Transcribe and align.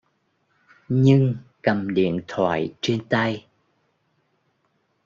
Nhưng 0.89 1.35
cầm 1.61 1.93
điện 1.93 2.21
thoại 2.27 2.73
trên 2.81 3.05
tay 3.09 3.45